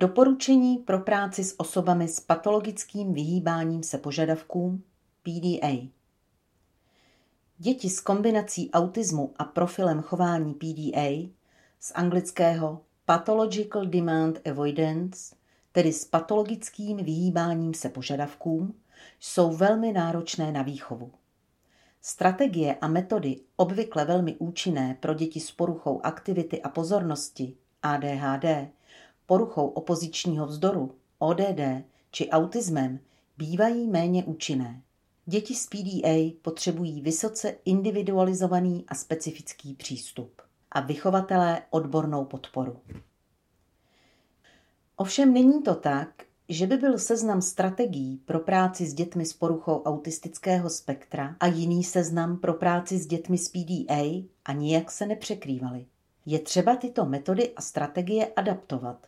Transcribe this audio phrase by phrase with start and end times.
[0.00, 4.82] Doporučení pro práci s osobami s patologickým vyhýbáním se požadavkům
[5.22, 5.88] PDA.
[7.58, 11.30] Děti s kombinací autismu a profilem chování PDA
[11.80, 15.34] z anglického Pathological Demand Avoidance,
[15.72, 18.74] tedy s patologickým vyhýbáním se požadavkům,
[19.20, 21.12] jsou velmi náročné na výchovu.
[22.00, 28.68] Strategie a metody obvykle velmi účinné pro děti s poruchou aktivity a pozornosti ADHD,
[29.28, 31.60] poruchou opozičního vzdoru ODD
[32.10, 33.00] či autismem
[33.38, 34.82] bývají méně účinné.
[35.26, 42.80] Děti s PDA potřebují vysoce individualizovaný a specifický přístup a vychovatelé odbornou podporu.
[44.96, 46.08] Ovšem není to tak,
[46.48, 51.84] že by byl seznam strategií pro práci s dětmi s poruchou autistického spektra a jiný
[51.84, 55.86] seznam pro práci s dětmi s PDA a nijak se nepřekrývaly.
[56.26, 59.06] Je třeba tyto metody a strategie adaptovat.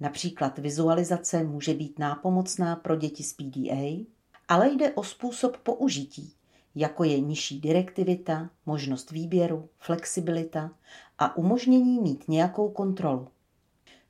[0.00, 4.06] Například vizualizace může být nápomocná pro děti s PDA,
[4.48, 6.32] ale jde o způsob použití,
[6.74, 10.70] jako je nižší direktivita, možnost výběru, flexibilita
[11.18, 13.28] a umožnění mít nějakou kontrolu.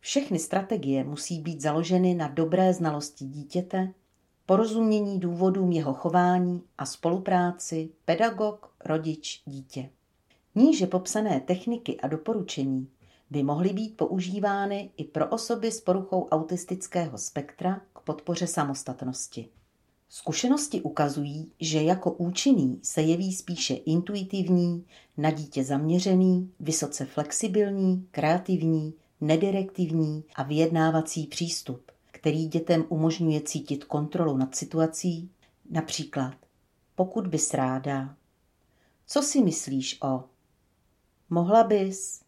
[0.00, 3.92] Všechny strategie musí být založeny na dobré znalosti dítěte,
[4.46, 9.90] porozumění důvodům jeho chování a spolupráci pedagog, rodič, dítě.
[10.54, 12.88] Níže popsané techniky a doporučení
[13.30, 19.48] by mohly být používány i pro osoby s poruchou autistického spektra k podpoře samostatnosti.
[20.08, 24.84] Zkušenosti ukazují, že jako účinný se jeví spíše intuitivní,
[25.16, 34.36] na dítě zaměřený, vysoce flexibilní, kreativní, nedirektivní a vyjednávací přístup, který dětem umožňuje cítit kontrolu
[34.36, 35.30] nad situací,
[35.70, 36.34] například
[36.94, 38.16] pokud bys ráda,
[39.06, 40.24] co si myslíš o,
[41.30, 42.27] mohla bys.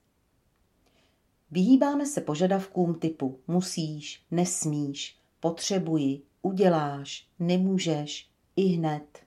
[1.50, 9.18] Vyhýbáme se požadavkům typu musíš, nesmíš, potřebuji, uděláš, nemůžeš, i hned.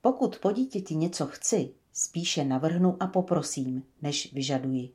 [0.00, 4.90] Pokud po dítěti něco chci, spíše navrhnu a poprosím, než vyžaduji.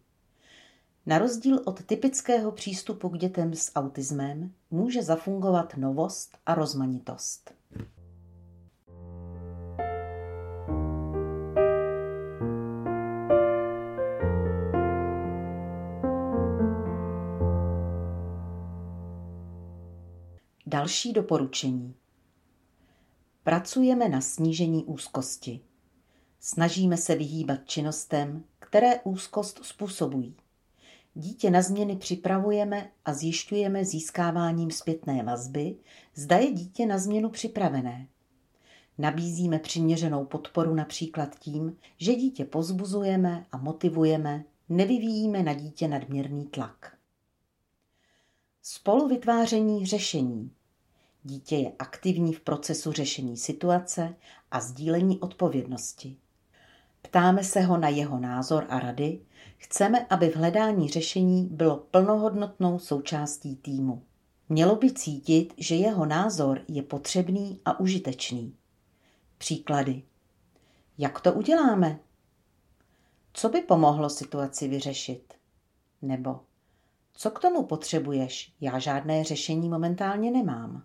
[1.05, 7.56] Na rozdíl od typického přístupu k dětem s autismem může zafungovat novost a rozmanitost.
[20.77, 21.95] Další doporučení.
[23.43, 25.59] Pracujeme na snížení úzkosti.
[26.39, 30.35] Snažíme se vyhýbat činnostem, které úzkost způsobují.
[31.13, 35.75] Dítě na změny připravujeme a zjišťujeme získáváním zpětné vazby,
[36.15, 38.07] zda je dítě na změnu připravené.
[38.97, 46.97] Nabízíme přiměřenou podporu například tím, že dítě pozbuzujeme a motivujeme, nevyvíjíme na dítě nadměrný tlak.
[48.61, 50.51] Spolu vytváření řešení.
[51.23, 54.15] Dítě je aktivní v procesu řešení situace
[54.51, 56.17] a sdílení odpovědnosti.
[57.01, 59.19] Ptáme se ho na jeho názor a rady,
[59.57, 64.03] chceme, aby v hledání řešení bylo plnohodnotnou součástí týmu.
[64.49, 68.55] Mělo by cítit, že jeho názor je potřebný a užitečný.
[69.37, 70.03] Příklady.
[70.97, 71.99] Jak to uděláme?
[73.33, 75.33] Co by pomohlo situaci vyřešit?
[76.01, 76.39] Nebo
[77.17, 78.53] co k tomu potřebuješ?
[78.61, 80.83] Já žádné řešení momentálně nemám.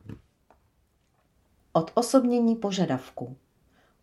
[1.72, 3.37] Od osobnění požadavku.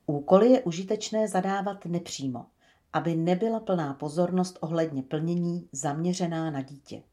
[0.05, 2.45] Úkoly je užitečné zadávat nepřímo,
[2.93, 7.03] aby nebyla plná pozornost ohledně plnění zaměřená na dítě.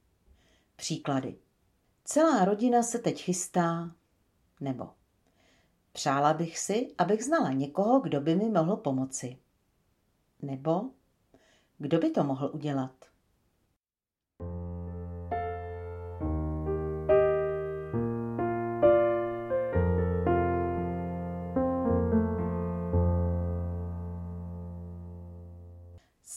[0.76, 1.38] Příklady.
[2.04, 3.90] Celá rodina se teď chystá,
[4.60, 4.88] nebo
[5.92, 9.38] přála bych si, abych znala někoho, kdo by mi mohl pomoci.
[10.42, 10.82] Nebo
[11.78, 13.15] kdo by to mohl udělat?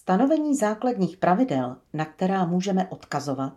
[0.10, 3.54] Stanovení základních pravidel, na která můžeme odkazovat,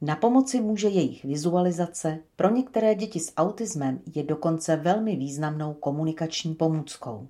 [0.00, 6.54] na pomoci může jejich vizualizace, pro některé děti s autismem je dokonce velmi významnou komunikační
[6.54, 7.28] pomůckou.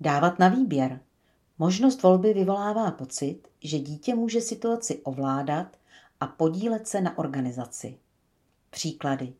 [0.00, 1.00] Dávat na výběr.
[1.58, 5.76] Možnost volby vyvolává pocit, že dítě může situaci ovládat
[6.20, 7.98] a podílet se na organizaci.
[8.70, 9.32] Příklady.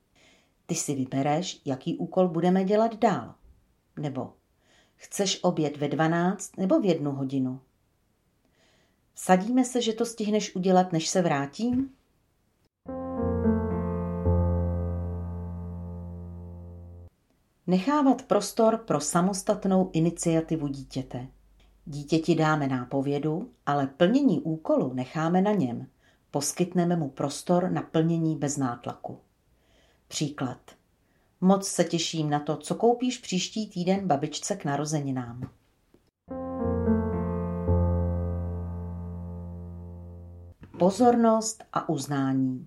[0.70, 3.34] Ty si vybereš, jaký úkol budeme dělat dál.
[4.00, 4.32] Nebo
[4.96, 7.60] chceš oběd ve 12 nebo v jednu hodinu?
[9.14, 11.90] Sadíme se, že to stihneš udělat, než se vrátím?
[17.66, 21.28] Nechávat prostor pro samostatnou iniciativu dítěte.
[21.84, 25.86] Dítěti dáme nápovědu, ale plnění úkolu necháme na něm.
[26.30, 29.18] Poskytneme mu prostor na plnění bez nátlaku.
[30.08, 30.58] Příklad.
[31.40, 35.50] Moc se těším na to, co koupíš příští týden babičce k narozeninám.
[40.78, 42.66] Pozornost a uznání.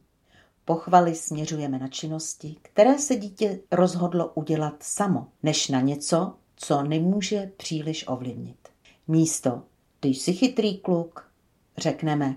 [0.66, 7.52] Pochvaly směřujeme na činnosti, které se dítě rozhodlo udělat samo, než na něco, co nemůže
[7.58, 8.70] příliš ovlivnit.
[9.08, 9.64] Místo,
[10.02, 11.32] když jsi chytrý kluk,
[11.78, 12.36] řekneme,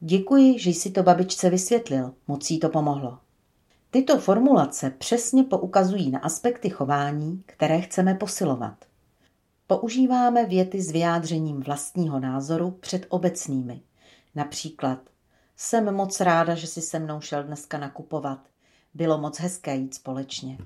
[0.00, 3.18] děkuji, že jsi to babičce vysvětlil, moc jí to pomohlo.
[3.90, 8.84] Tyto formulace přesně poukazují na aspekty chování, které chceme posilovat.
[9.66, 13.80] Používáme věty s vyjádřením vlastního názoru před obecnými.
[14.34, 14.98] Například
[15.56, 18.48] jsem moc ráda, že si se mnou šel dneska nakupovat.
[18.94, 20.58] Bylo moc hezké jít společně.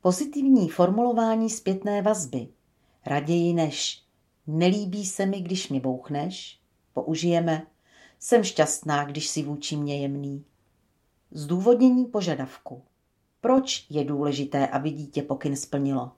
[0.00, 2.48] Pozitivní formulování zpětné vazby.
[3.06, 4.05] Raději než
[4.46, 6.60] nelíbí se mi, když mě bouchneš,
[6.92, 7.66] použijeme
[8.18, 10.44] jsem šťastná, když si vůči mě jemný.
[11.30, 12.82] Zdůvodnění požadavku.
[13.40, 16.12] Proč je důležité, aby dítě pokyn splnilo?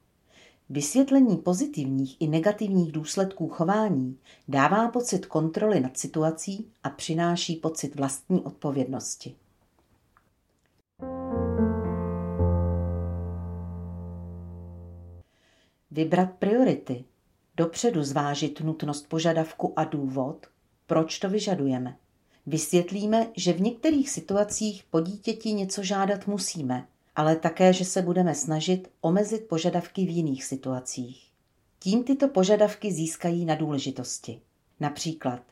[0.70, 8.40] Vysvětlení pozitivních i negativních důsledků chování dává pocit kontroly nad situací a přináší pocit vlastní
[8.40, 9.34] odpovědnosti.
[15.90, 17.04] Vybrat priority.
[17.58, 20.46] Dopředu zvážit nutnost požadavku a důvod,
[20.86, 21.96] proč to vyžadujeme.
[22.46, 28.34] Vysvětlíme, že v některých situacích po dítěti něco žádat musíme, ale také, že se budeme
[28.34, 31.30] snažit omezit požadavky v jiných situacích.
[31.78, 34.40] Tím tyto požadavky získají na důležitosti.
[34.80, 35.42] Například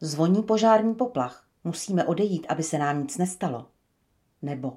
[0.00, 3.66] zvoní požární poplach, musíme odejít, aby se nám nic nestalo.
[4.42, 4.76] Nebo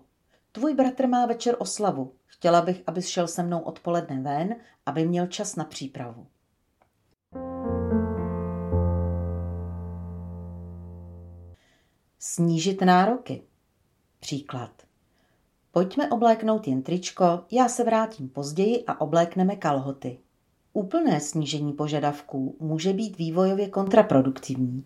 [0.52, 4.56] tvůj bratr má večer oslavu, chtěla bych, abys šel se mnou odpoledne ven,
[4.86, 6.28] aby měl čas na přípravu.
[12.22, 13.42] Snížit nároky.
[14.20, 14.72] Příklad.
[15.72, 20.20] Pojďme obléknout jen tričko, já se vrátím později a oblékneme kalhoty.
[20.74, 24.86] Úplné snížení požadavků může být vývojově kontraproduktivní.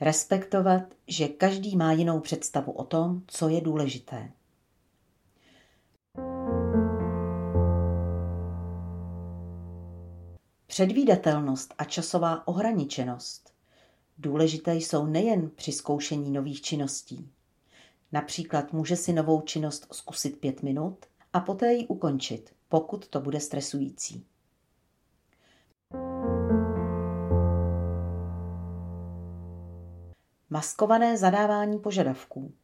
[0.00, 4.30] Respektovat, že každý má jinou představu o tom, co je důležité.
[10.66, 13.55] Předvídatelnost a časová ohraničenost.
[14.18, 17.30] Důležité jsou nejen při zkoušení nových činností,
[18.12, 23.40] Například může si novou činnost zkusit pět minut a poté ji ukončit, pokud to bude
[23.40, 24.26] stresující.
[30.50, 32.54] Maskované zadávání požadavků.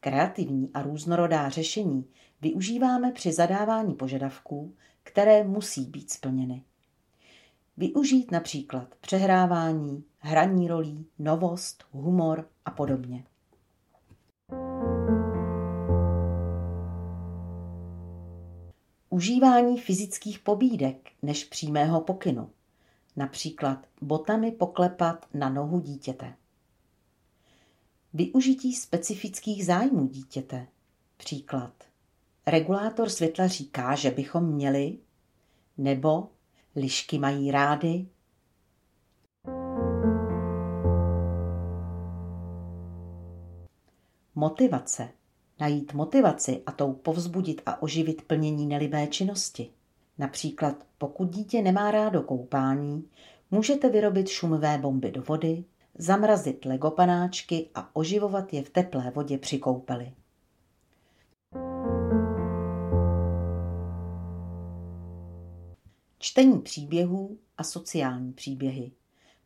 [0.00, 2.10] Kreativní a různorodá řešení
[2.40, 6.64] využíváme při zadávání požadavků, které musí být splněny.
[7.80, 13.24] Využít například přehrávání, hraní rolí, novost, humor a podobně.
[19.10, 22.50] Užívání fyzických pobídek než přímého pokynu.
[23.16, 26.34] Například botami poklepat na nohu dítěte.
[28.14, 30.66] Využití specifických zájmů dítěte.
[31.16, 31.72] Příklad.
[32.46, 34.98] Regulátor světla říká, že bychom měli,
[35.78, 36.28] nebo
[36.76, 38.06] lišky mají rády.
[44.34, 45.08] Motivace
[45.60, 49.70] najít motivaci a tou povzbudit a oživit plnění nelibé činnosti.
[50.18, 53.08] Například pokud dítě nemá rádo koupání,
[53.50, 55.64] můžete vyrobit šumivé bomby do vody,
[55.98, 60.12] zamrazit legopanáčky a oživovat je v teplé vodě při koupeli.
[66.22, 68.92] Čtení příběhů a sociální příběhy,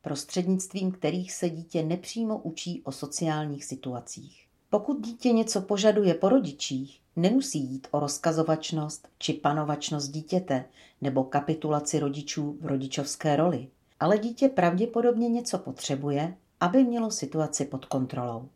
[0.03, 4.47] prostřednictvím kterých se dítě nepřímo učí o sociálních situacích.
[4.71, 10.65] Pokud dítě něco požaduje po rodičích, nemusí jít o rozkazovačnost či panovačnost dítěte
[11.01, 13.69] nebo kapitulaci rodičů v rodičovské roli,
[14.01, 18.49] ale dítě pravděpodobně něco potřebuje, aby mělo situaci pod kontrolou.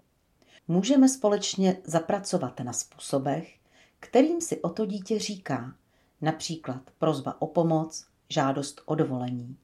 [0.68, 3.54] Můžeme společně zapracovat na způsobech,
[4.00, 5.74] kterým si o to dítě říká,
[6.20, 9.56] například prozba o pomoc, žádost o dovolení.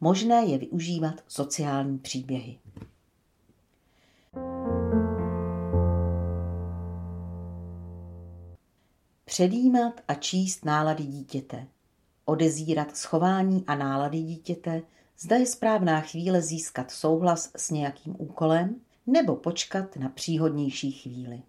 [0.00, 2.58] Možné je využívat sociální příběhy.
[9.24, 11.66] Předjímat a číst nálady dítěte.
[12.24, 14.82] Odezírat schování a nálady dítěte,
[15.18, 21.42] zda je správná chvíle získat souhlas s nějakým úkolem nebo počkat na příhodnější chvíli.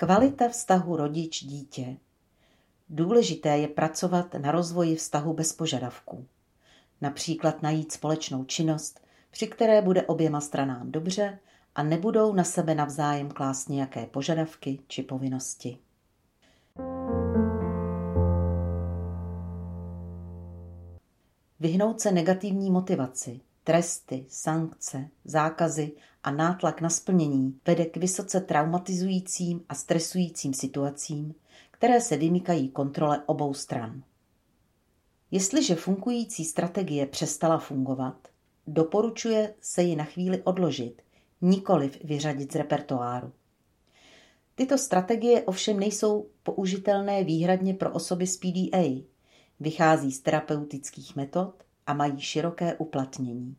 [0.00, 1.96] Kvalita vztahu rodič-dítě.
[2.88, 6.26] Důležité je pracovat na rozvoji vztahu bez požadavků.
[7.00, 11.38] Například najít společnou činnost, při které bude oběma stranám dobře
[11.74, 15.78] a nebudou na sebe navzájem klást nějaké požadavky či povinnosti.
[21.60, 29.64] Vyhnout se negativní motivaci, tresty, sankce, zákazy a nátlak na splnění vede k vysoce traumatizujícím
[29.68, 31.34] a stresujícím situacím,
[31.70, 34.02] které se vymykají kontrole obou stran.
[35.30, 38.28] Jestliže fungující strategie přestala fungovat,
[38.66, 41.02] doporučuje se ji na chvíli odložit,
[41.40, 43.32] nikoliv vyřadit z repertoáru.
[44.54, 49.02] Tyto strategie ovšem nejsou použitelné výhradně pro osoby s PDA,
[49.60, 51.54] vychází z terapeutických metod
[51.90, 53.56] a mají široké uplatnění.